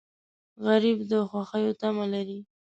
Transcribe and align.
غریب 0.65 0.97
د 1.09 1.11
خوښیو 1.29 1.77
تمه 1.81 2.05
لري 2.13 2.39